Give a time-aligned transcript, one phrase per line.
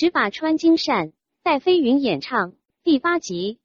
[0.00, 2.52] 十把穿金扇，戴飞云演唱
[2.84, 3.58] 第八集。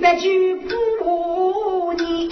[0.00, 2.28] 白举不你。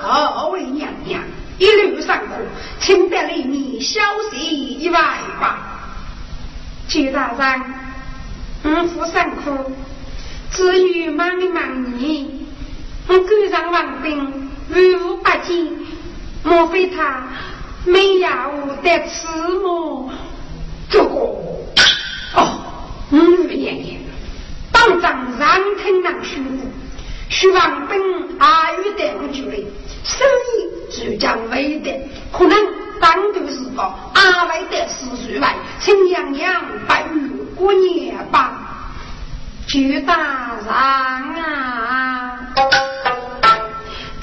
[0.00, 1.22] 好为娘娘
[1.58, 2.32] 一路上苦，
[2.80, 4.38] 请得里你消息
[4.78, 4.98] 一外
[5.40, 5.58] 吧。
[6.88, 7.62] 举大人，
[8.64, 9.72] 五福上苦，
[10.50, 12.46] 子女忙里忙你，
[13.08, 15.68] 我赶上王兵，威无八千，
[16.42, 17.24] 莫非他
[17.84, 19.26] 没我得此
[19.58, 20.10] 么？
[20.88, 21.04] 这个
[22.34, 22.48] 哦，
[23.10, 23.48] 五、嗯、
[25.88, 26.42] 很难虚，
[27.30, 27.98] 希望本
[28.38, 29.56] 阿有的我就来，
[30.04, 31.90] 生意就将为的，
[32.30, 32.54] 可能
[33.00, 38.92] 当头是个阿伟的四十万，请娘娘不玉过年吧，
[39.66, 42.38] 就大上啊，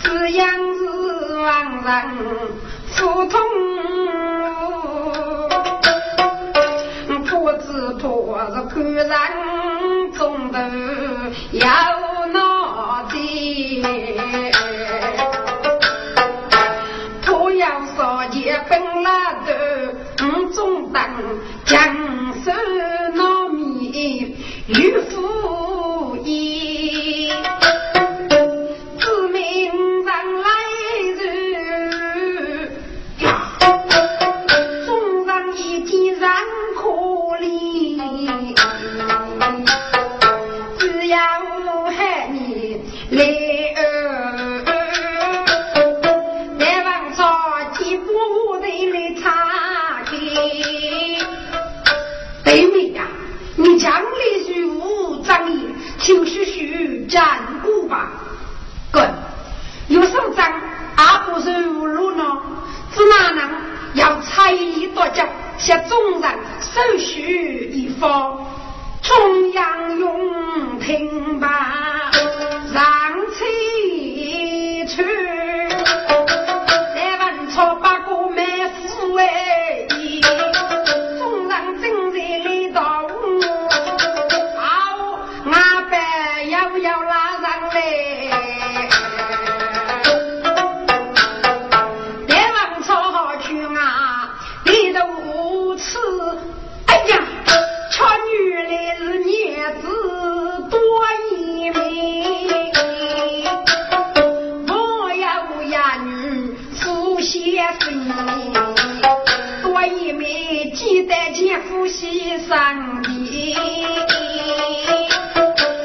[0.04, 1.92] 这样子让人
[2.94, 3.42] 腹痛。
[7.28, 10.60] 破子破是客人中头。
[11.66, 13.82] 要拿地
[17.24, 19.10] 土洋上结婚了
[19.48, 19.96] 的
[20.28, 21.02] 五中等
[21.66, 21.82] 讲
[22.44, 22.52] 是
[23.16, 24.36] 糯米
[24.68, 25.35] 与夫
[57.16, 58.12] 战鼓吧。
[58.92, 59.10] 滚！
[59.88, 60.52] 有手掌，
[60.98, 62.24] 阿不是无路呢？
[62.94, 63.50] 只哪能
[63.94, 65.26] 要差役夺将，
[65.58, 68.46] 向众人手续一方，
[69.02, 72.12] 中央用平吧。
[112.48, 113.56] 上帝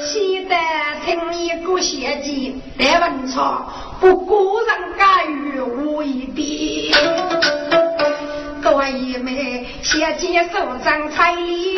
[0.02, 0.54] 喜得
[1.06, 3.66] 听你给些机别问错
[3.98, 6.92] 不过人家与我一比
[8.62, 11.76] 作一枚先进首长才女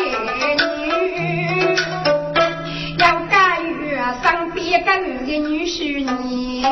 [2.97, 6.63] 要嫁与生别跟的女婿呢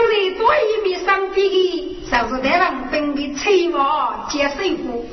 [0.00, 5.04] 都是多一面上帝的，就是台湾本的车王接水果。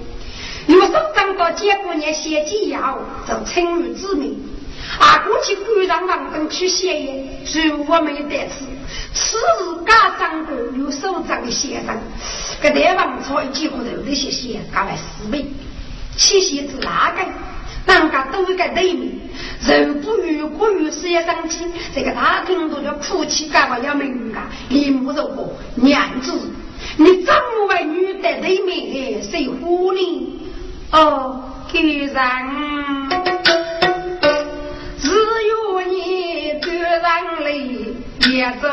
[0.67, 2.97] 有生长到结果年先进要，
[3.27, 4.41] 就称誉子名。
[4.97, 6.93] 啊，过去官上王本去写，
[7.45, 8.65] 最，是我们得此。
[9.13, 11.97] 此时家长官有首长的先生，
[12.61, 15.45] 给台湾朝一几乎头的些些，各了四倍，
[16.15, 17.21] 七谢之哪个？
[17.87, 19.11] 人家都一个对面，
[19.65, 24.49] 人不与骨与血上去，这个大厅都要哭泣，干嘛要命啊？
[24.69, 26.33] 你木头哥娘子，
[26.97, 29.99] 你怎么为女的对面谁呼呢？
[30.91, 31.41] 哦，
[31.71, 32.13] 给人，
[34.99, 37.51] 只有你个人来
[38.29, 38.67] 也走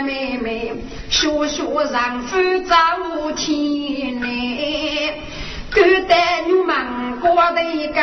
[0.00, 0.72] 妹妹，
[1.10, 2.74] 小小丈夫走
[3.36, 5.14] 天来，
[5.72, 8.02] 古代女们过的一个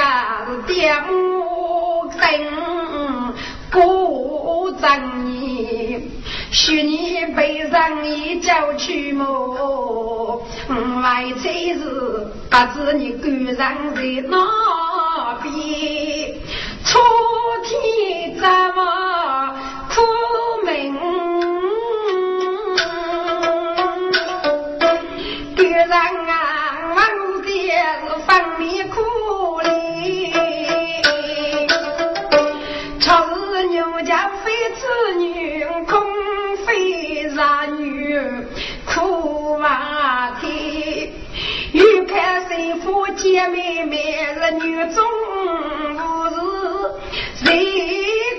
[0.68, 3.34] 爹母生
[3.72, 6.12] 不正义，
[6.52, 10.42] 许你背上一脚去么？
[11.02, 11.80] 外才是
[12.50, 13.64] 不知你故人在
[14.28, 14.38] 哪
[15.42, 15.50] 边？
[16.86, 17.00] 楚
[17.64, 18.44] 天怎
[18.76, 19.54] 么
[19.90, 19.96] 苦
[25.90, 26.96] 人啊，我
[27.42, 29.02] 的是分里苦
[29.62, 30.32] 哩，
[33.00, 34.86] 朝日牛家非子
[35.18, 36.00] 女，空
[36.58, 38.22] 非杀女，
[38.86, 41.10] 苦哇天！
[41.74, 45.04] 欲看谁夫姐妹妹，儿女中
[45.96, 45.98] 无
[46.30, 46.36] 事，
[47.44, 47.48] 谁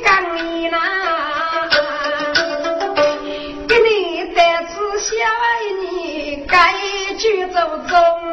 [0.04, 0.39] 讲
[7.78, 8.29] 中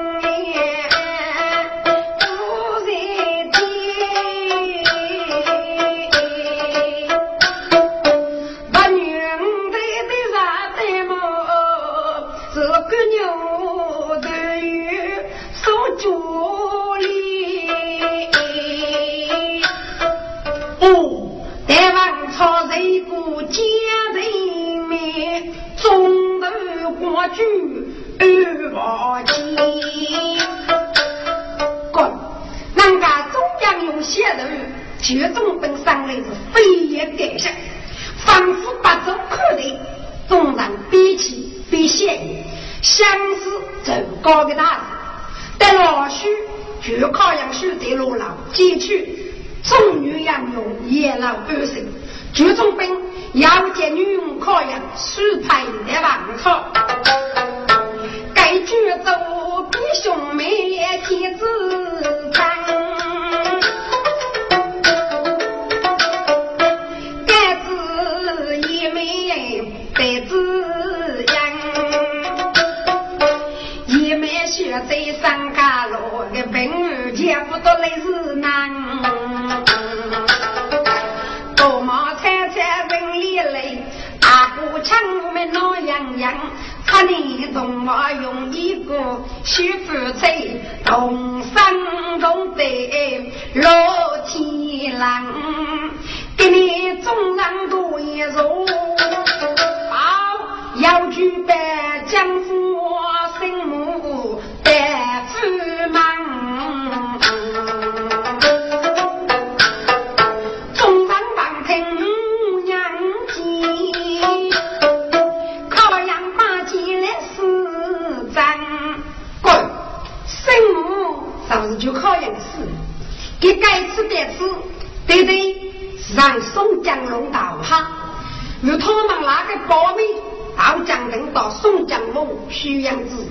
[132.59, 133.27] 徐阳子，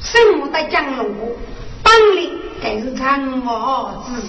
[0.00, 1.28] 生母在江龙国，
[1.82, 2.30] 本领
[2.62, 4.22] 该是长毛子，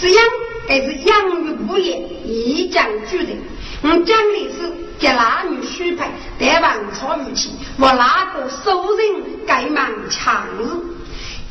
[0.00, 0.24] 这样
[0.66, 0.92] 该是。
[0.94, 3.38] 养育不业，一将巨人。
[3.82, 4.84] 我讲的是。
[4.96, 6.06] 给男女许配，
[6.38, 10.62] 在王朝于前，我哪个收人该忙强日。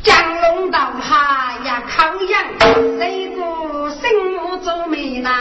[0.01, 2.41] 江龙道下呀，康阳
[2.97, 4.01] 这个生
[4.33, 5.35] 母做媒郎，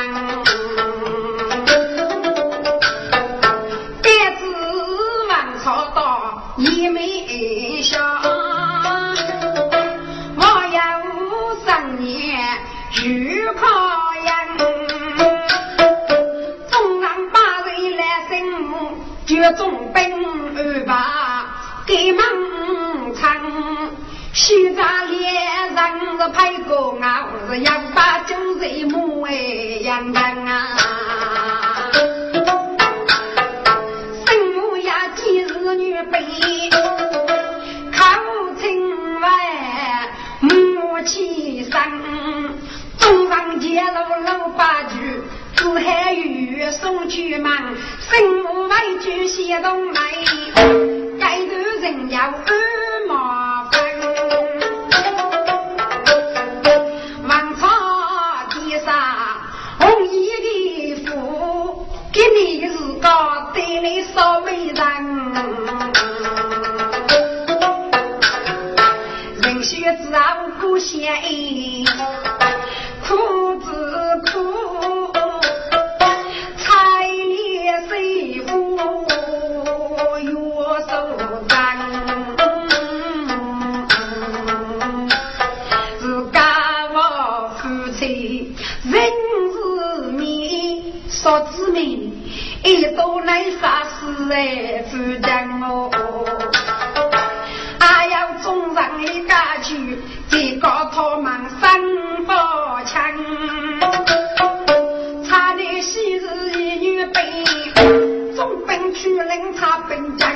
[19.50, 19.50] 各
[19.92, 21.46] 兵二把，
[21.84, 22.24] 给忙
[23.12, 23.40] 唱；
[24.32, 25.76] 西扎连人
[26.16, 29.32] 是拍哥啊，是杨八九岁母哎
[29.82, 30.78] 杨啊，
[34.26, 36.70] 生母呀既是女兵，
[37.90, 38.04] 靠
[38.60, 39.28] 城外
[40.38, 41.72] 母起身，
[42.96, 44.04] 走上街老
[44.50, 45.01] 八把。
[45.72, 47.50] 自海雨送去忙，
[47.98, 50.02] 身无外句写东来，
[51.18, 53.80] 该头人要二麻烦。
[62.12, 63.08] 给你是个
[63.54, 64.76] 对你少美人，
[69.40, 71.14] 人学子啊不嫌
[93.32, 95.90] 来杀死哎，夫将我，
[97.80, 99.98] 还要中上一家去，
[100.28, 101.80] 这个他们三
[102.26, 103.00] 把枪，
[105.26, 107.42] 差点昔日一女被
[108.36, 110.30] 总兵去领他兵将，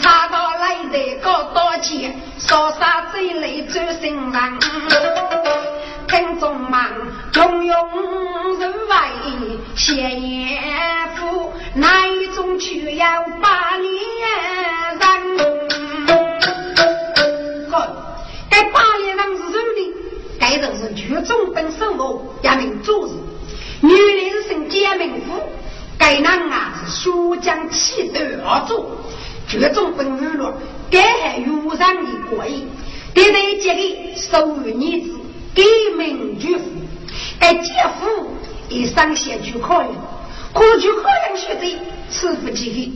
[0.00, 4.58] 差到来的高刀剑，烧杀贼累走心肠。
[6.08, 6.80] 听众们，
[7.30, 7.74] 中庸
[8.58, 8.96] 人外
[9.74, 10.25] 闲言夫，哪一种却
[12.96, 13.92] 要把脸
[14.98, 15.06] 人？
[17.70, 17.86] 好，
[18.48, 19.78] 该八脸人是谁的？
[20.40, 23.12] 该人是剧中本生活，也名做事。
[23.82, 25.42] 女人生姐名夫，
[25.98, 28.86] 该人啊是书将气斗而做。
[29.46, 30.54] 剧中本娱乐，
[30.90, 32.66] 该还有上的过意。
[33.12, 35.12] 给在家里收女子。
[35.54, 35.62] 给
[35.96, 36.64] 名巨富，
[37.40, 38.30] 该姐夫
[38.68, 39.90] 一生先去考验，
[40.52, 41.78] 可去考量学的
[42.10, 42.92] 赐福几个，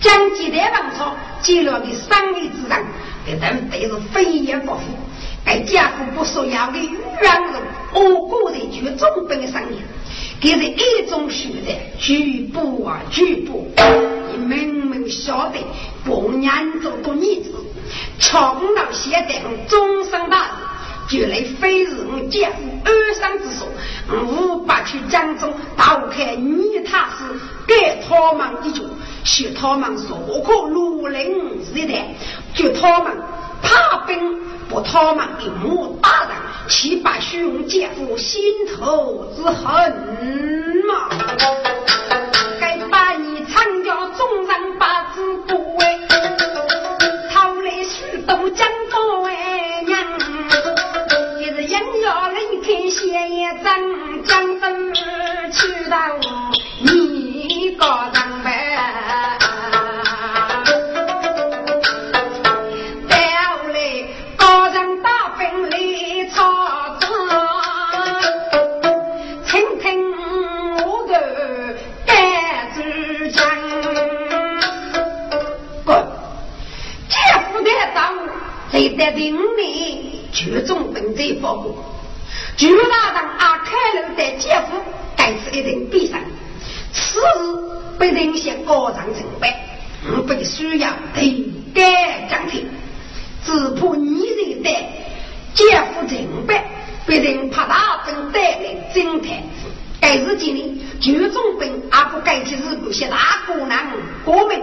[0.00, 2.82] 将鸡蛋王朝记录的商业之上，
[3.26, 4.82] 这等都是飞檐不富。
[5.44, 9.78] 该姐夫不说要的渔人，我个人去中本商业，
[10.40, 13.70] 给是一种学的举步啊举步，
[14.32, 15.58] 你明明晓得
[16.04, 17.52] 不年做多女子，
[18.18, 18.40] 穷
[18.74, 20.52] 到现在终身大事。
[21.06, 23.68] 就来非是我姐夫二三之说，
[24.12, 28.82] 五百去江中打开女他师，给他们一句，
[29.24, 32.14] 许他们说可如临时代，
[32.54, 33.16] 就他们
[33.62, 36.36] 怕兵，不他们一目大人，
[36.68, 38.42] 岂把兄姐夫心
[38.76, 39.64] 头之恨
[40.86, 41.08] 嘛？
[42.60, 44.63] 该把你参加中人
[52.94, 54.94] 离开县一镇，江东
[55.50, 55.96] 去到
[56.80, 58.48] 你个人呗。
[63.08, 63.16] 到
[63.72, 63.76] 来
[64.36, 65.76] 高人大兵来
[66.30, 66.36] 操
[67.00, 67.08] 作，
[69.48, 69.82] 听听
[70.84, 71.12] 我的
[72.06, 72.14] 单
[72.74, 72.78] 子
[73.30, 73.44] 讲。
[75.84, 76.06] 滚！
[77.08, 77.16] 姐
[77.50, 78.14] 夫的当，
[78.70, 80.20] 谁在顶里？
[80.32, 81.74] 剧中本在报告，
[82.56, 84.80] 剧大人阿开路在姐夫
[85.16, 86.20] 该是一定必胜。
[86.92, 87.24] 此日
[87.98, 89.66] 被人先高上成败，
[90.16, 92.68] 我被需要对改奖品，
[93.44, 94.70] 只怕你人的
[95.54, 96.64] 姐夫成败，
[97.06, 99.42] 被人怕大本带来侦探。
[100.00, 103.80] 该是今里剧中本阿不该去日故些大姑娘，
[104.24, 104.62] 我们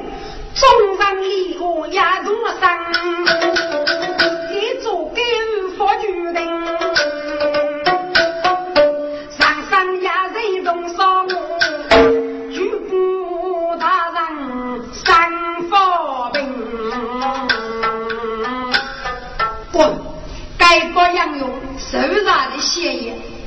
[0.53, 2.93] 中上离合也中了伤。
[4.49, 5.21] 你做给
[5.77, 6.41] 佛决定，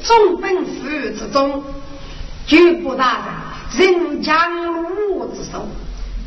[0.05, 0.87] 总本府
[1.19, 1.65] 之中，
[2.47, 3.25] 举步大
[3.75, 5.67] 人人将路之手，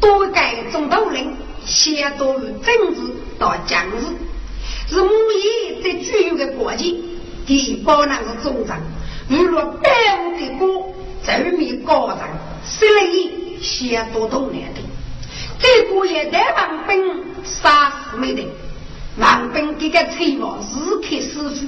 [0.01, 1.27] 多改中头人，
[1.63, 4.07] 先多政治到将士。
[4.89, 8.79] 是母爷在具有的国际，第包那个组长，
[9.29, 9.89] 如若百
[10.23, 12.29] 无的国，正面高涨，
[12.67, 14.81] 十来亿先多动来的。
[15.59, 18.47] 这个也在王兵杀死没得，
[19.19, 21.67] 王兵这个催我日刻死去。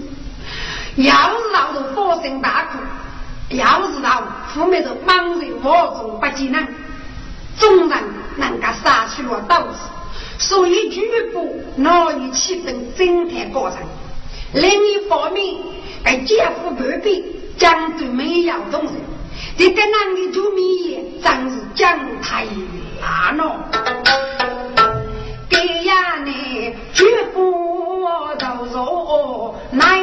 [1.00, 4.22] 要是闹着发生大哭，要是闹
[4.54, 6.68] 后面的莽人我中不技能，
[7.58, 8.04] 众人
[8.36, 9.78] 能够杀去了刀子。
[10.38, 11.02] 所以局
[11.32, 13.80] 部脑与气氛整体过程。
[14.54, 15.56] 另一方面，
[16.04, 17.24] 该姐夫半边
[17.58, 18.94] 江都没有动人，
[19.58, 22.46] 这个男的就米真是讲太
[23.00, 23.70] 难了。
[25.50, 28.06] 这样呢，局部
[28.38, 29.98] 都说难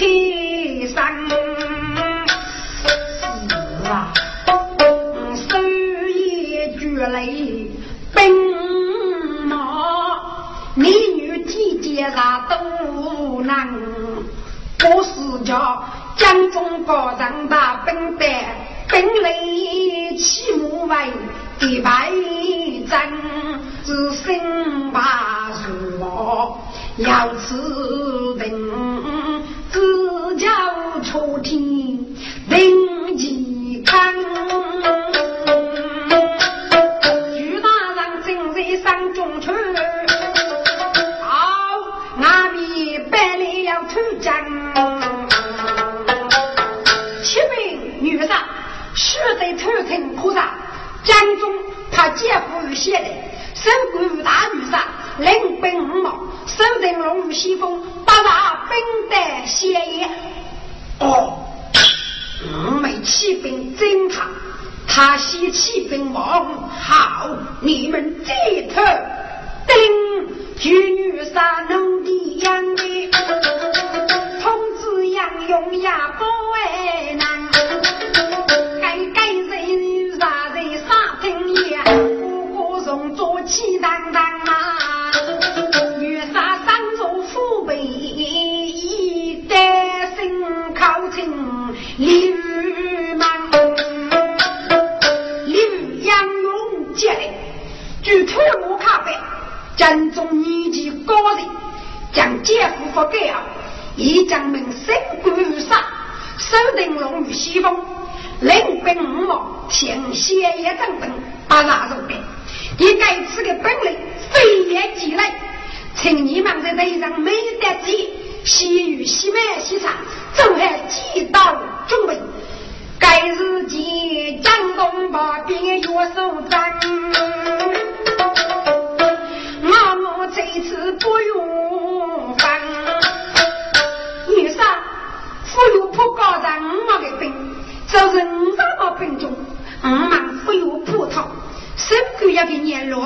[0.00, 1.28] 不开山。
[7.12, 7.66] 雷
[8.14, 9.56] 兵马，
[10.74, 13.56] 美女体检啥都能。
[14.84, 15.82] 我是叫
[16.16, 18.24] 江中高人大兵的，
[18.88, 20.94] 兵雷起木为
[21.58, 22.10] 第百
[22.88, 23.10] 战，
[23.84, 26.56] 只身把树
[26.98, 28.70] 要此定，
[29.70, 29.80] 自
[30.36, 31.79] 叫出天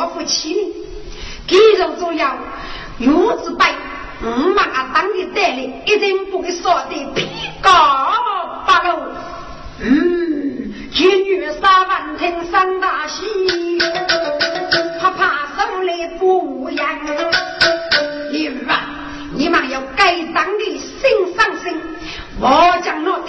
[0.05, 0.75] 年老夫妻呢，
[1.47, 2.37] 肌肉重要，
[2.99, 3.09] 月
[3.43, 3.75] 子白，
[4.23, 7.27] 五万啊当的带来，一定不会说的皮
[7.63, 7.71] 高
[8.67, 8.99] 八楼，
[9.81, 13.25] 嗯，见女杀万听三大戏。
[15.01, 16.85] 他怕手里不严，
[18.31, 18.81] 你啊，
[19.35, 21.81] 你们要该当的心上心。
[22.41, 23.29] 我将我的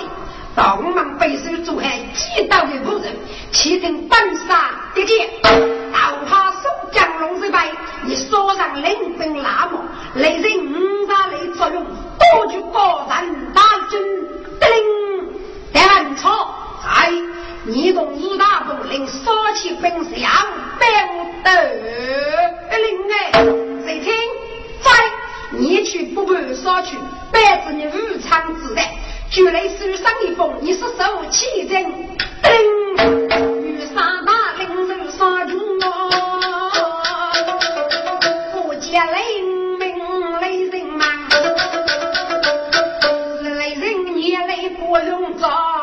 [0.56, 3.14] 东门背手做海几道的夫人，
[3.52, 5.50] 启程奔杀一剑，刀
[6.28, 6.45] 怕。
[8.06, 9.82] 你说上领兵拉磨，
[10.14, 14.00] 雷人五大雷作用，多举高山大军，
[14.60, 14.70] 叮，
[15.74, 17.12] 点错在。
[17.68, 20.32] 你同五大部领杀起兵将，
[20.80, 20.88] 兵
[21.44, 21.50] 得
[22.78, 23.32] 令哎！
[23.84, 24.14] 谁听？
[24.84, 24.92] 在
[25.58, 26.96] 你去不管杀去，
[27.32, 28.94] 白子你武昌之代，
[29.32, 31.84] 就来书上一封，你是受气人，
[32.44, 32.54] 叮！
[33.64, 36.05] 与三大领人杀军哦，
[38.96, 41.06] 不见领命雷人忙，
[43.58, 45.75] 雷人也雷不用找。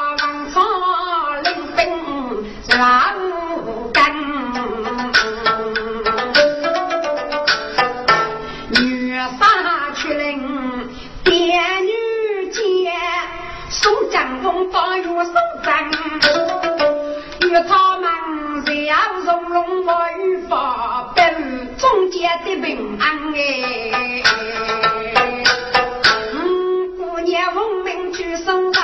[26.32, 28.82] 嗯，姑娘奉命去送战。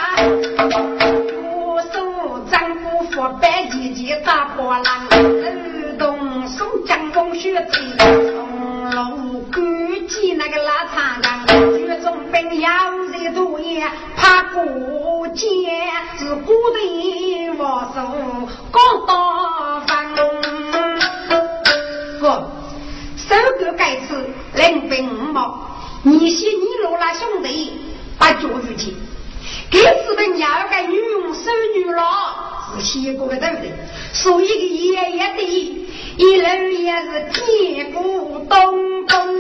[3.20, 9.60] 我白姐姐打破浪，自动送江中血醉，从楼赶
[10.06, 11.44] 紧那个拉长江，
[11.76, 15.46] 雪中兵要热多年，怕过节
[16.16, 17.96] 是孤的我手
[18.70, 19.12] 刚打
[24.58, 25.70] 两百五毛，
[26.02, 27.74] 你是你罗拉兄弟，
[28.18, 28.96] 把脚遇起，
[29.70, 32.04] 给日本伢个女佣收女郎，
[32.76, 33.62] 是先过个头的，
[34.12, 35.42] 所以个爷爷的，
[36.16, 39.37] 一路也是铁骨东东。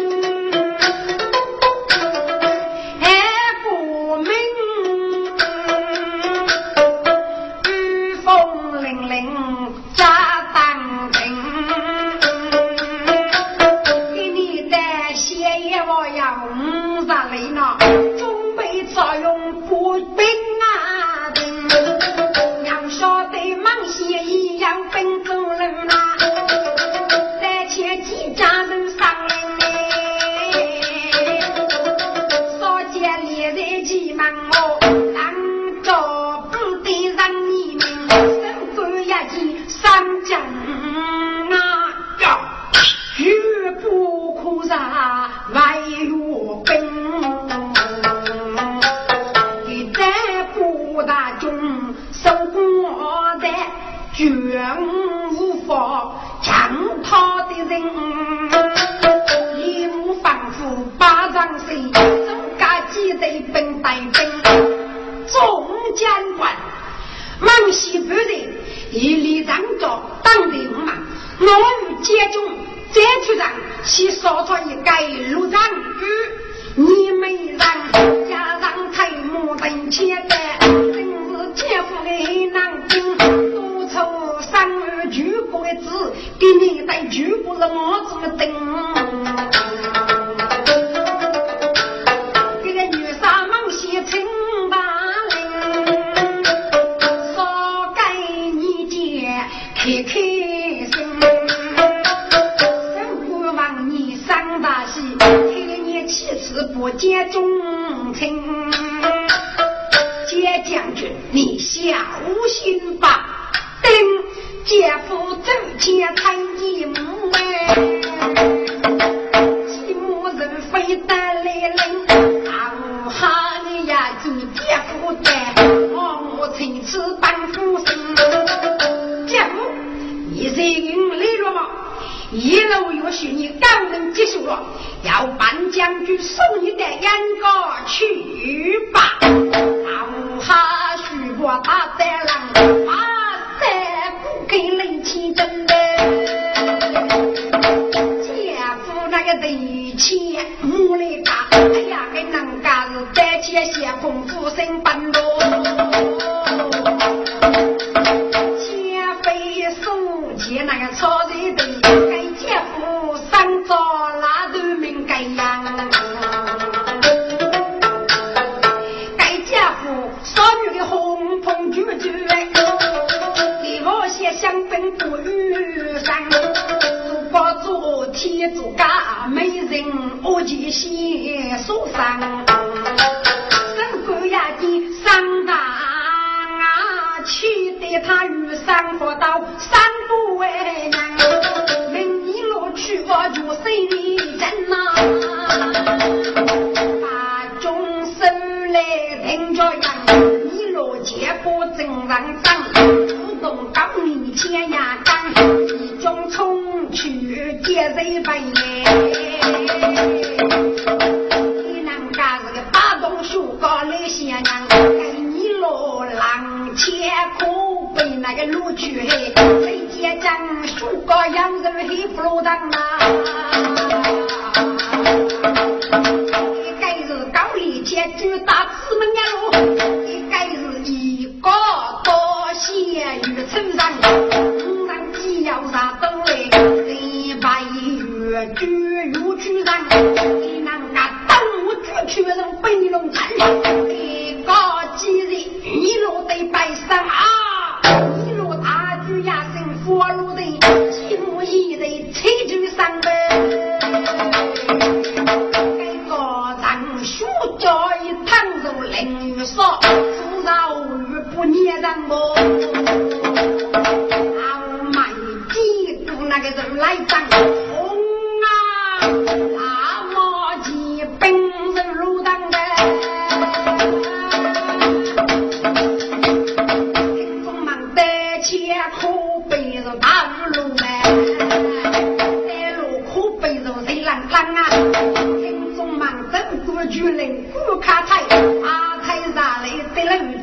[74.66, 75.60] 一改路人，
[76.74, 77.58] 你们人
[78.28, 83.16] 家人太莫等钱的，真是姐夫的难听。
[83.16, 88.57] 多愁三儿举国子，给你带举国是儿子们等。
[107.26, 108.42] 钟情
[110.28, 111.80] 皆将军你小
[112.48, 113.50] 心吧。
[113.82, 113.90] 丁
[114.64, 115.07] 姐夫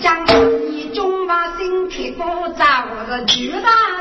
[0.06, 0.24] 将
[0.72, 3.94] 一中嘛身体包扎，我是巨大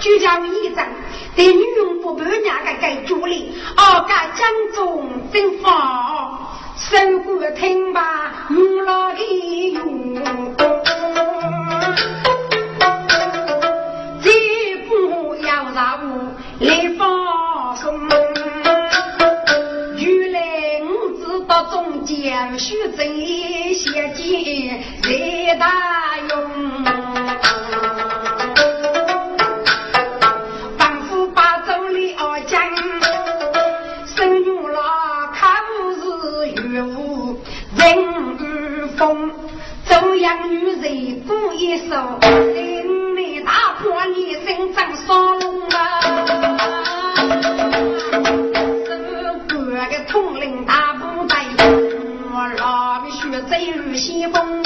[0.00, 0.86] 就家为一张，
[1.34, 6.38] 对女佣不半年的给助理，二家江中正法，
[6.76, 10.14] 收过听罢，我老的用。
[14.22, 14.30] 这
[14.88, 16.12] 不要让我
[16.60, 18.08] 来放松，
[19.96, 25.72] 原来我知道中间虚增一些钱，谁大
[26.30, 26.47] 用？
[40.28, 46.00] 养女人不一手，心里大破你心脏双龙啊！
[49.48, 51.34] 哥哥统领大部队，
[52.30, 54.57] 我老血在如西风。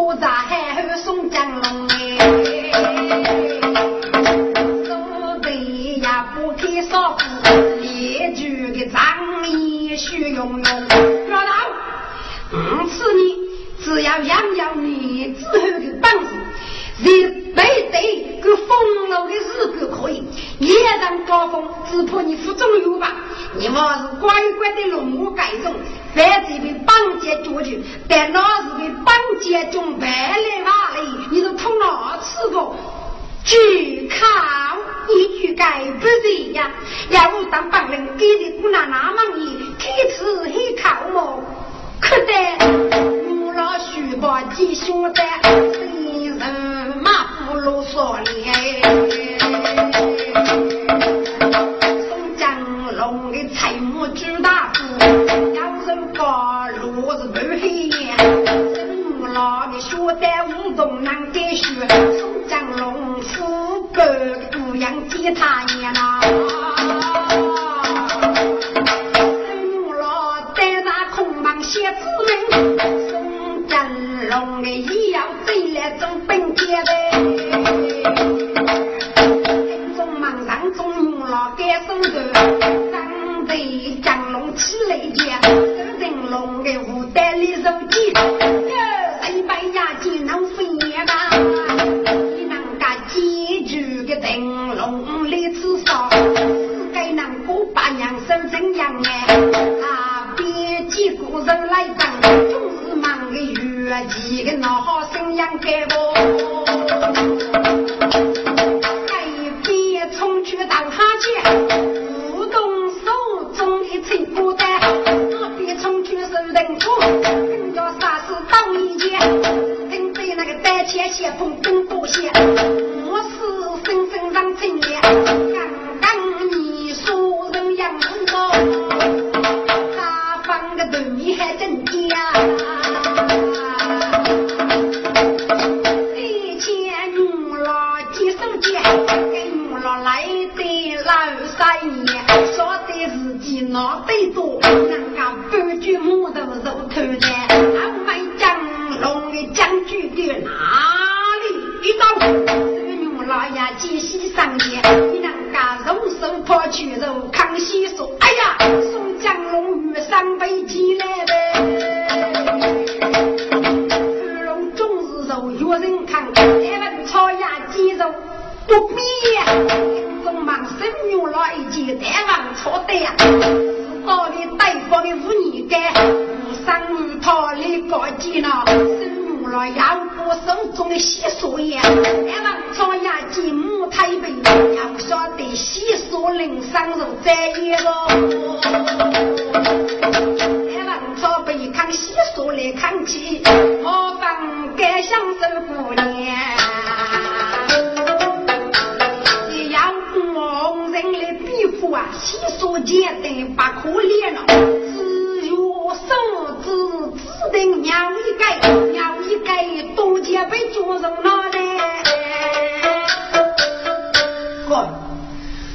[0.00, 2.37] 我咋还去送江龙呢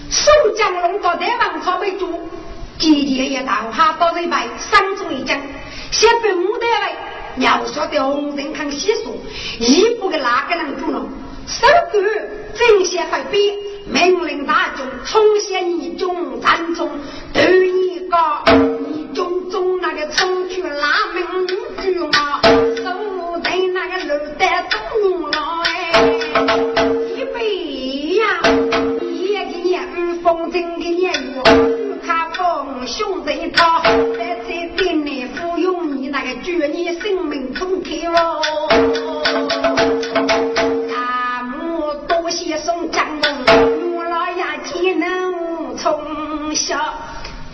[0.09, 2.07] 宋江龙到台王朝被捉，
[2.77, 5.39] 姐姐也到哈到这边三中一将，
[5.91, 6.67] 先被木台
[7.37, 9.13] 位，要说的红人看细说，
[9.59, 11.05] 一不给哪个人捉了，
[11.47, 12.03] 手段
[12.55, 13.55] 正些会变。
[13.85, 16.89] 命令大众重现一中战中，
[17.33, 18.17] 第一个
[18.87, 21.47] 一中中那个冲去拉门
[21.81, 22.41] 去嘛，
[22.77, 25.63] 手在那个路带中了
[30.23, 31.11] 风筝的年月，
[32.07, 33.81] 他风兄弟他
[34.17, 38.41] 在这店内服用你那个祝你生命中开喽。
[40.89, 43.23] 大母多谢宋江龙。
[45.75, 46.77] 从小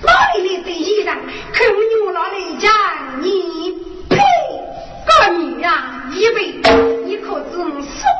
[0.03, 1.17] 哪里的衣裳？
[1.51, 2.71] 可牛老来讲，
[3.23, 3.73] 你
[5.19, 5.29] 呸！
[5.29, 6.61] 个女啊，一位
[7.05, 7.57] 你可知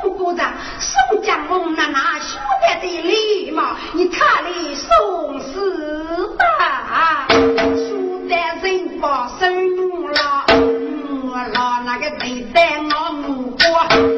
[0.02, 3.74] 宋国长、宋江龙那那学得的礼貌？
[3.94, 13.62] 你他来宋四大，书得人把生牛老，牛老那个对待我母国，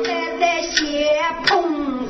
[0.05, 1.09] 在在写
[1.47, 2.02] 碰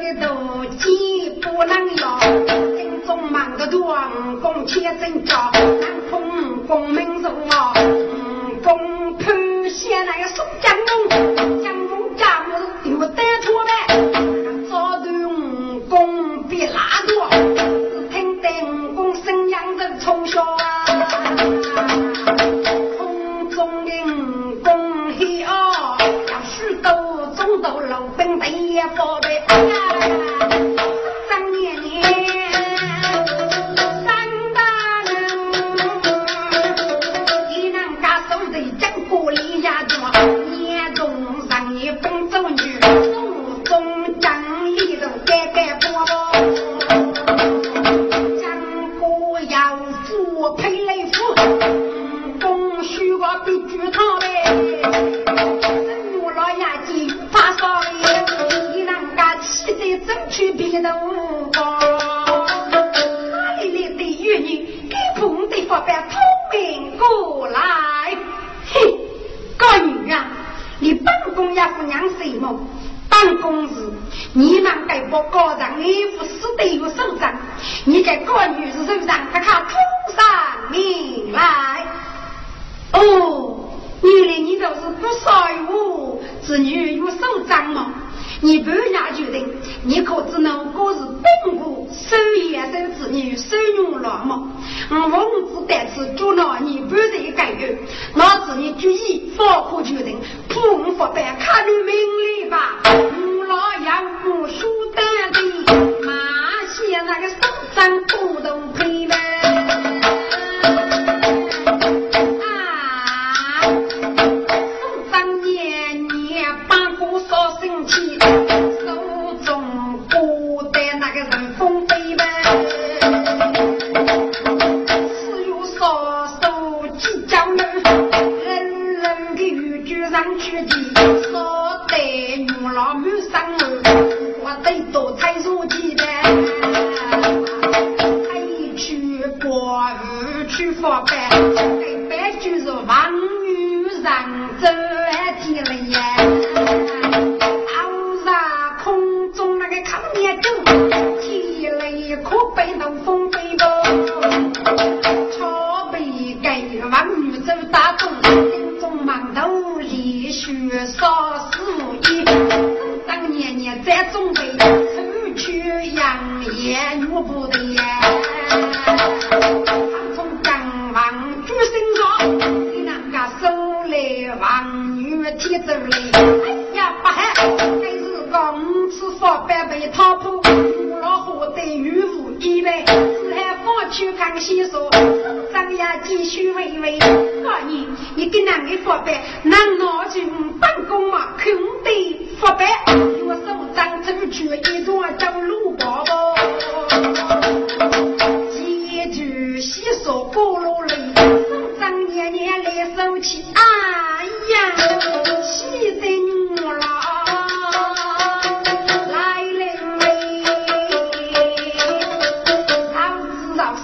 [0.00, 2.20] 这个斗鸡不能要，
[2.76, 7.74] 心中忙个断公切真叫，南空公明说啊，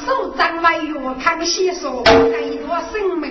[0.07, 1.15] 手掌 trần mây ruộng
[2.93, 3.25] 生母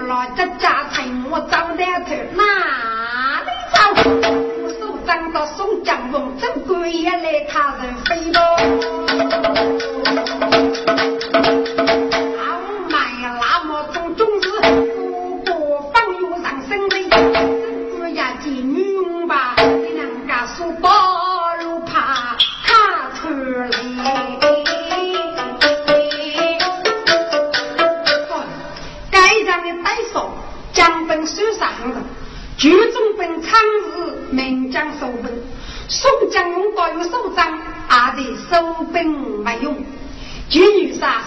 [0.00, 2.10] 老这家财我找得去？
[2.34, 2.42] 哪
[3.44, 3.76] 里找？
[4.80, 7.92] 手脏到宋江公真鬼也来，他 rượu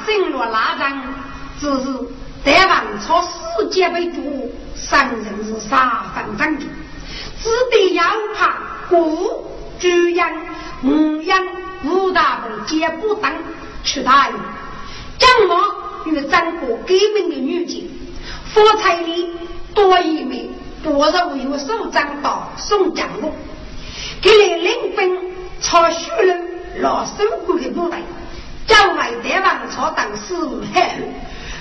[0.06, 1.01] 进入拉阵，
[1.60, 1.91] 只是
[2.43, 6.66] 得王朝世界被主，三人是杀分战主，
[7.41, 8.03] 只得腰
[8.36, 8.56] 怕
[8.88, 9.47] 古
[9.80, 10.24] 朱英、
[10.84, 11.34] 吴英、
[11.84, 13.34] 吴大伯皆不当
[13.84, 14.39] 出大人。
[15.18, 15.56] 张某
[16.06, 17.89] 与张国革命的女警，
[18.53, 19.30] 夫妻里
[19.74, 20.49] 多一枚，
[20.84, 23.34] 多少有首长刀送江落，
[24.22, 25.18] 给来临兵
[25.62, 27.99] 朝徐人老生过的部队。
[28.68, 30.59] 将外德王朝当时后，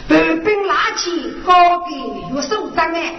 [0.09, 1.86] 步兵拉起高的
[2.34, 3.14] 有手掌哎，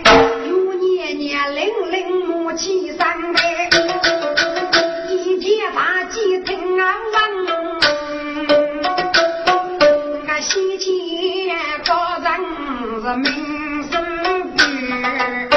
[0.47, 3.69] 有年年零零母起三代，
[5.09, 7.19] 一见大几听安稳，
[10.25, 11.51] 那西岐
[11.85, 12.25] 高人
[13.01, 13.93] 是名声
[14.57, 15.54] 远。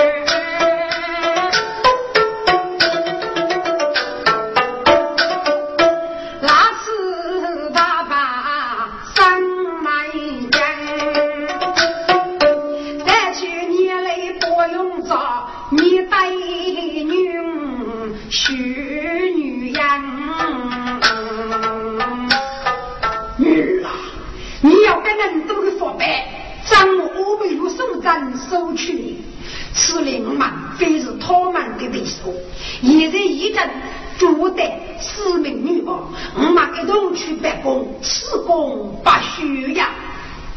[38.67, 39.91] 不虚呀！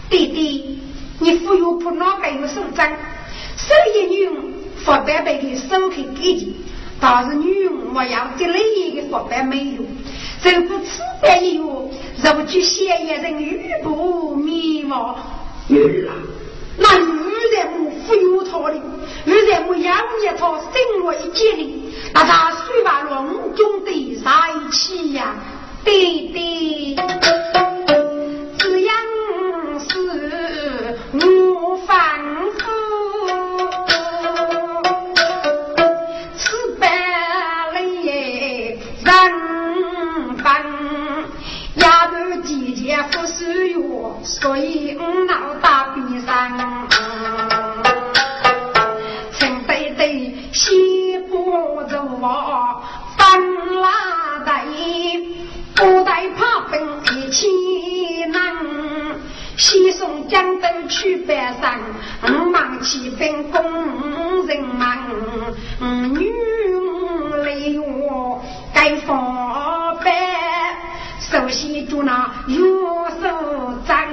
[0.10, 0.80] 弟弟，
[1.20, 2.90] 你富有不拿还有手掌，
[3.58, 4.36] 手一用，
[4.84, 6.56] 发白白的手可以给你，
[7.00, 8.46] 但是女用我要的
[8.76, 9.84] 一个发白没有，
[10.44, 11.92] 这不吃白一用，
[12.22, 15.16] 让不去县一人玉不迷茫。
[15.68, 16.14] 女儿啊，
[16.78, 17.06] 那女
[17.54, 18.82] 人我富有他的，
[19.26, 23.24] 女人我养一套生活一家的，那他睡完了，
[23.56, 25.36] 中就在一起呀。
[25.84, 26.96] 弟弟。
[31.14, 31.92] 我反
[32.58, 32.62] 复，
[36.38, 37.76] 此不来
[39.04, 39.08] 上
[40.38, 40.64] 饭。
[41.76, 43.78] 丫头姐姐不识药，
[44.24, 46.02] 所以不闹大病。
[49.38, 50.08] 陈呆呆，
[50.54, 52.22] 心不正。
[59.62, 61.80] 西送江都去北上，
[62.24, 65.08] 五忙起兵攻人忙，
[66.16, 66.32] 女
[67.44, 68.44] 泪我
[68.74, 70.12] 该防备。
[71.20, 72.58] 首先就那元
[73.22, 74.08] 首长，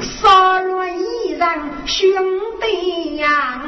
[0.00, 1.48] 杀人一人
[1.84, 2.08] 兄
[2.62, 3.60] 弟呀。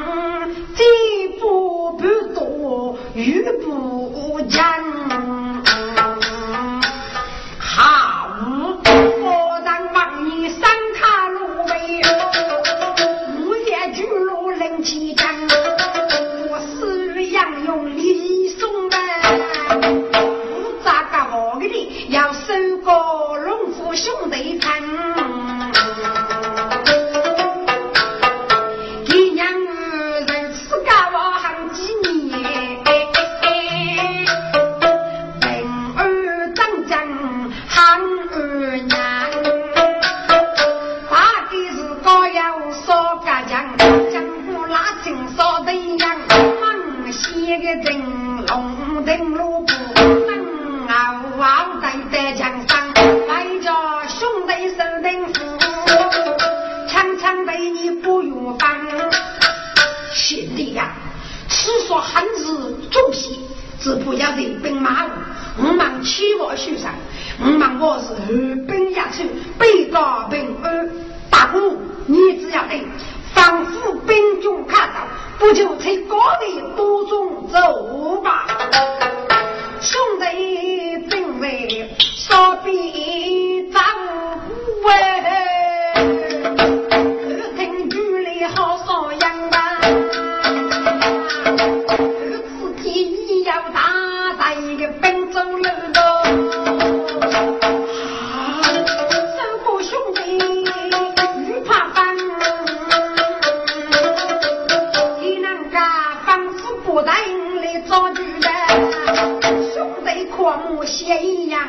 [111.04, 111.60] 一样，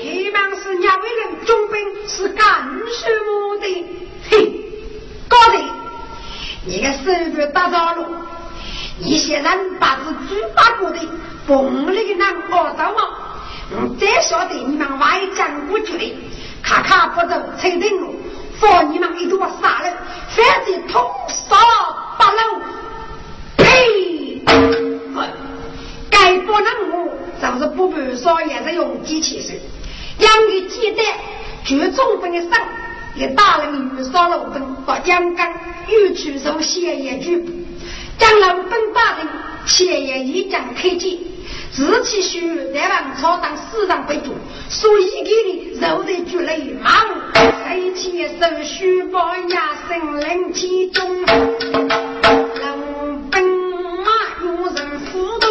[0.00, 0.24] 一
[0.62, 2.44] 是两位人中兵是干
[2.88, 3.86] 什么的？
[4.30, 4.52] 嘿，
[5.28, 5.36] 高，
[6.64, 8.08] 你个身份打着了，
[9.00, 10.98] 一些人把这猪八哥的
[11.46, 12.98] 缝那个难熬着了。
[14.00, 16.16] 再晓得你们外江过去的，
[16.62, 18.14] 咔咔不走，陈定路，
[18.58, 19.94] 放你们一朵杀人，
[20.30, 21.56] 反正通杀
[22.18, 22.38] 八路。
[23.58, 24.42] 呸！
[26.10, 27.03] 该不能我。
[27.44, 29.52] 当时不半少也是用机器手
[30.18, 31.04] 养育简单
[31.62, 32.58] 绝中分的上
[33.16, 35.52] 与大人与烧了等把江干
[35.86, 37.52] 又取出血液局部
[38.18, 38.30] 将
[38.70, 39.28] 本大人
[39.66, 41.20] 前言一将开机。
[41.70, 44.32] 自己属于在王朝当四上被捕
[44.70, 48.34] 所以给你肉的主人忙马虎在起手
[48.64, 51.26] 书包压身冷其中。
[51.26, 52.80] 狼
[53.30, 54.10] 本马
[54.44, 55.50] 有人浮动。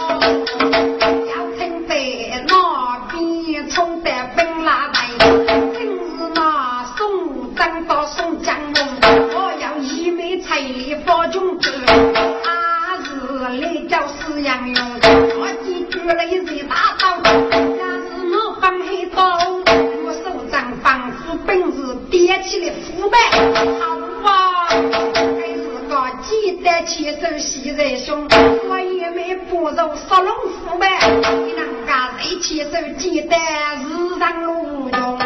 [22.51, 23.17] 起的腐败。
[23.79, 23.95] 好
[24.29, 24.75] 啊，是
[26.21, 28.27] 记得起手洗人胸，
[28.69, 31.09] 我也没不如杀龙腐败。
[31.45, 35.17] 你能干谁起手记得日常路用？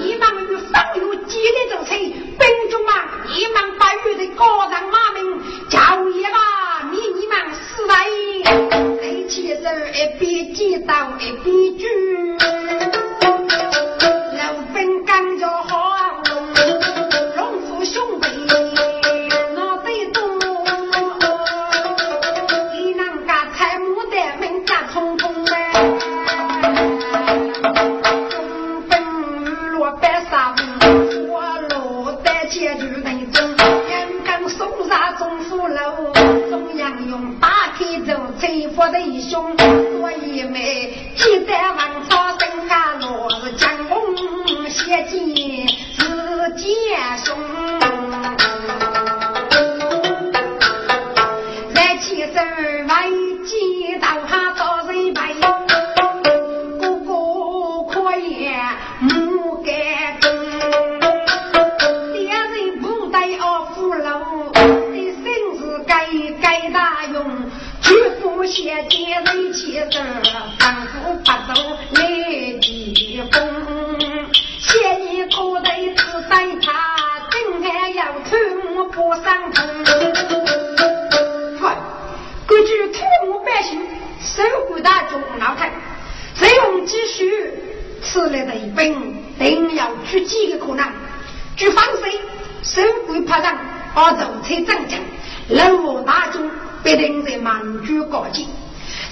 [0.00, 8.06] 一忙与方有激烈斗争，兵中啊，一忙把玉的高人骂名叫一吧，你你忙死来，
[9.28, 12.13] 起手一边记刀一边举。
[94.64, 95.00] 头车长将，
[95.48, 96.50] 人物大军
[96.82, 98.48] 必定在满居高级。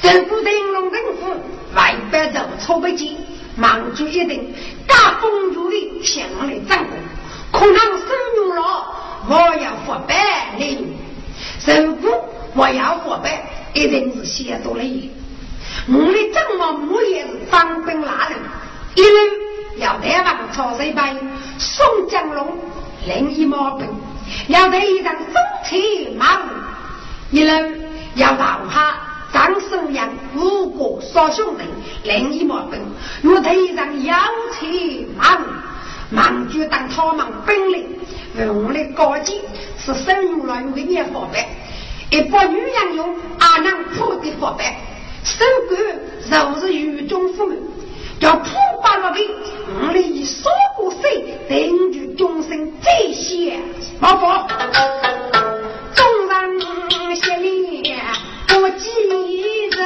[0.03, 1.41] 政府灯笼政府
[1.75, 3.17] 外边走错不进，
[3.57, 4.55] 满居一定
[4.89, 6.85] 加风入的向来掌
[7.51, 8.05] 控，可能收
[8.37, 8.63] 入了，
[9.29, 10.97] 我要发白领。
[11.65, 12.09] 政府
[12.55, 13.45] 我要活白，
[13.75, 15.11] 一定是写多了一。
[15.89, 18.39] 我的正王母也是当兵拉人，
[18.95, 19.19] 一路
[19.77, 21.17] 要带往潮水班
[21.59, 22.59] 宋江龙
[23.07, 23.87] 另一毛病，
[24.49, 25.77] 要带一张风车
[26.16, 26.43] 马路，
[27.31, 27.51] 一路
[28.14, 28.95] 要到他
[29.33, 31.64] 张守阳五个少兄弟
[32.05, 32.81] 另一毛病，
[33.23, 34.14] 又带一张摇
[34.53, 34.66] 车
[35.16, 35.45] 马路，
[36.11, 37.87] 忙就当他们本领，
[38.39, 39.41] 用的高级
[39.79, 41.49] 是生入了有一年佛白。
[42.11, 44.79] 一把女人用阿娘铺的佛白，
[45.25, 45.43] 手
[46.31, 47.57] 感就是雨中风，
[48.23, 48.45] 叫铺
[48.81, 49.18] 把了的，
[49.66, 53.59] 我们以少过水，定住终身这些
[54.01, 54.47] 老佛。
[55.93, 56.61] 众人
[57.16, 57.93] 协力
[58.47, 58.89] 不记
[59.73, 59.77] 着，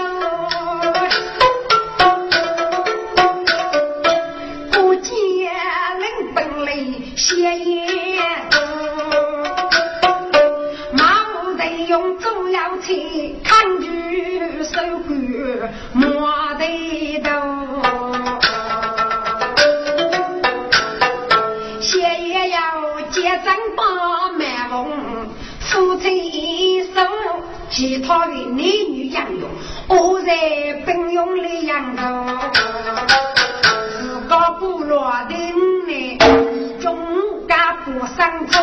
[4.70, 5.16] 不见
[5.99, 6.74] 人本来
[7.16, 7.87] 写也
[10.93, 11.24] 马
[11.57, 13.87] 得用中药去看住
[14.62, 14.78] 手
[15.09, 15.14] 骨
[15.95, 16.05] 莫
[16.59, 17.55] 得头。
[27.77, 29.51] 其他的男女养用，
[29.89, 30.33] 我在
[30.87, 32.24] 本用里养头，
[33.99, 35.35] 自个部落的
[35.87, 36.18] 呢，
[36.81, 36.97] 中
[37.47, 38.62] 家不上头，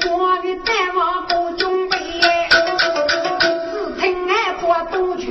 [0.00, 1.98] 有光的带往不准备，
[3.70, 5.30] 只听俺婆都去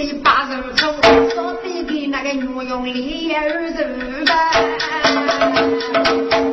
[0.00, 0.90] 拿起嘴把人抽，
[1.34, 4.50] 说对给那个女用力儿人吧。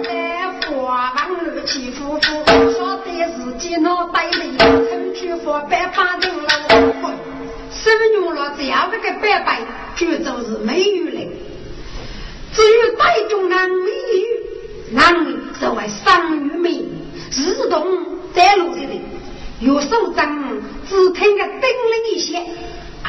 [0.04, 2.22] 在花房儿起夫妇，
[2.74, 3.06] 说的
[3.38, 6.30] 自己脑袋里，出去佛白发人？
[6.44, 6.50] 了。
[7.72, 9.62] 生用了这样的个白白，
[9.96, 11.22] 就就是美玉了。
[12.54, 16.84] 至于带中男美玉，男的作为生育美，
[17.32, 17.88] 自动
[18.34, 19.00] 在路的人，
[19.62, 20.38] 有手掌
[20.90, 22.44] 只听个叮铃一响，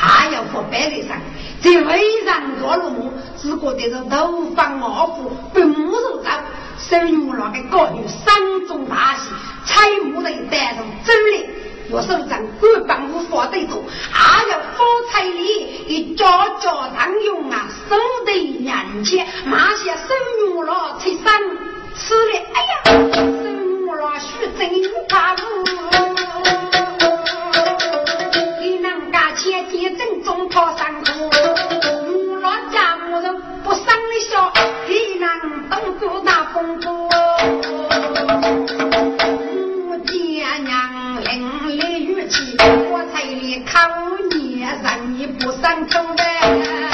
[0.01, 1.17] 还要和白脸上，
[1.61, 6.31] 这非常多落幕，只觉得是头发傲骨，被木头刀，
[6.79, 9.31] 手用那个高女山中大喜，
[9.65, 11.47] 彩木头带上真力。
[11.91, 13.83] 我手掌官帮无法对头，
[14.13, 20.15] 还要发财礼，一家家常用啊，手得年轻，马些手
[20.47, 21.25] 用了才生
[21.97, 24.69] 吃了，哎呀，手用了须真
[25.09, 25.43] 怕苦，
[29.69, 31.31] 干钱地正中讨三苦，
[32.11, 32.49] 用了。
[32.73, 33.93] 家母人不生的
[34.31, 34.51] 笑，
[34.89, 37.09] 你能懂做那风波。
[42.91, 43.79] 我彩礼靠
[44.31, 46.88] 你，让你不上成呗。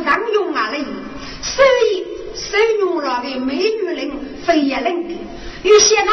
[0.00, 0.84] 礼要修当用啊嘞，
[1.42, 4.10] 所以收用了的美女人
[4.44, 5.16] 非也能给。
[5.62, 6.06] 有些人。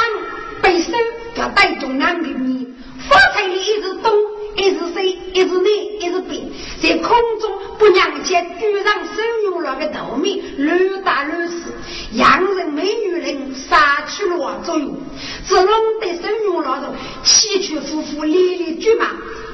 [0.61, 0.93] 背手
[1.35, 2.65] 要带中南的你，
[3.07, 4.11] 发财的一直东，
[4.55, 5.69] 一直西，一直南，
[5.99, 6.41] 一直北，
[6.81, 7.09] 在空
[7.39, 11.73] 中不让见居上收用了个头面，乱打乱死，
[12.13, 14.97] 洋人美女人杀去了作用，
[15.45, 19.07] 只弄得收用了的崎岖夫妇连连举马，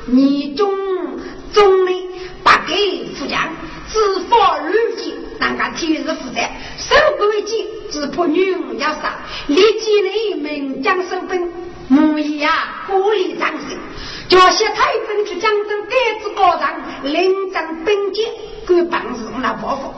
[0.06, 0.72] 你中
[1.52, 1.92] 中的
[2.44, 3.50] 八给富将，
[3.92, 6.40] 自发如今，那个天日负责，
[6.78, 9.20] 手不为己，只怕女人要杀。
[9.48, 11.52] 立即内名将收兵，
[11.90, 13.78] 母仪啊鼓励掌声，
[14.30, 16.74] 叫些太君去江州改制高上，
[17.04, 18.32] 领战兵捷，
[18.66, 19.94] 敢办事那报复。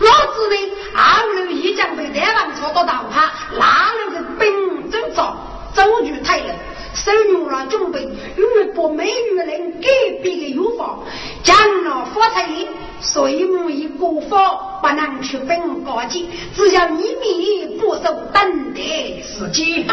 [0.00, 0.56] 老子呢，
[0.94, 6.54] 二路一将被台湾操到大怕，哪路的兵真早，走入太人，
[6.94, 9.88] 收用了准备，因为不美女人改
[10.22, 11.04] 变的药方，
[11.42, 12.68] 将了发财的。
[13.00, 18.80] 所以我以国法不能去分高级，只要一米不受等待
[19.22, 19.84] 时机。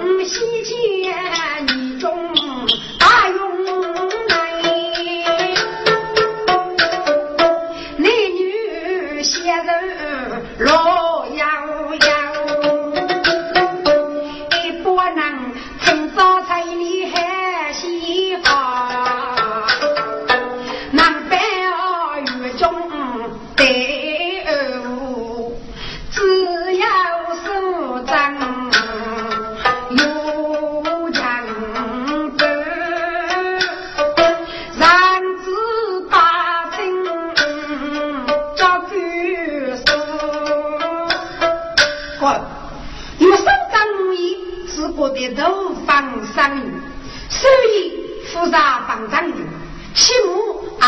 [0.00, 2.34] 嗯，西见你中
[2.98, 3.51] 大勇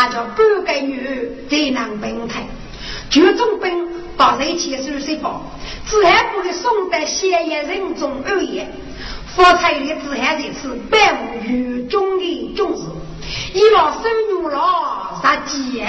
[0.09, 2.45] 叫半个女，才能平台。
[3.09, 3.87] 就中兵
[4.17, 5.41] 到人前说说话，
[5.87, 8.67] 只还不给宋代闲言人中二爷，
[9.35, 12.83] 发财的自然这次百无余中的种子，
[13.53, 15.83] 一老生女了杀鸡。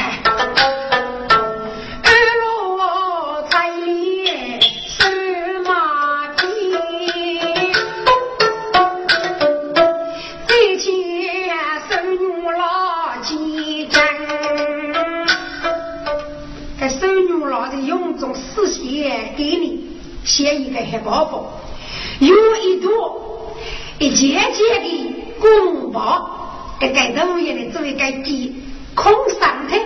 [20.36, 23.56] 写一个黑包袱，有一朵
[23.98, 28.62] 一节节的公包，给盖头也的作为盖地
[28.94, 29.10] 空
[29.40, 29.78] 上头，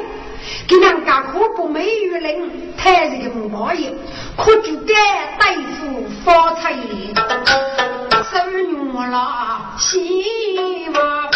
[0.67, 3.93] 给人家可不美女人抬这个红包也，
[4.37, 4.93] 可就该
[5.39, 11.29] 大夫发财的，生女了喜麻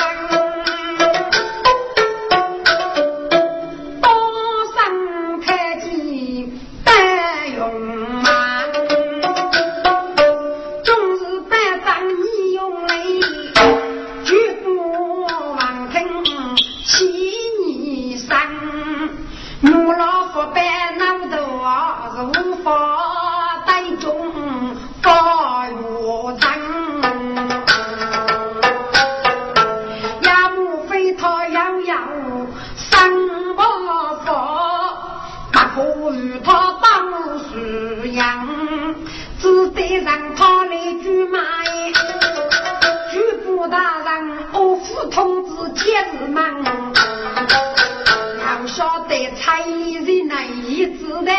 [49.85, 51.31] 彩礼是哪一子的，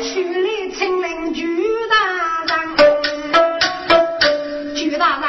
[0.00, 1.40] 去来请领朱
[1.90, 1.96] 大
[2.46, 2.54] 人。
[4.76, 5.28] 朱大人，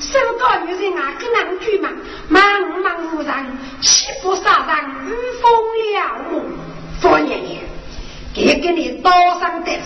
[0.00, 1.90] 身高女人啊，跟男举嘛，
[2.30, 2.42] 忙
[2.82, 3.30] 忙无人，
[3.82, 4.74] 岂不杀人
[5.04, 5.10] 御
[5.42, 5.52] 风
[5.92, 6.42] 了目？
[7.02, 7.58] 方爷爷，
[8.34, 9.82] 给给你刀上得势，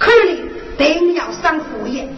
[0.00, 0.42] 看你
[0.76, 2.08] 定要上火焰。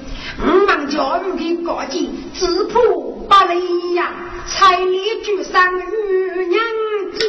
[0.41, 4.11] 五忙教育的高级，质朴不雷呀，
[4.47, 6.59] 彩礼举上玉娘
[7.13, 7.29] 金，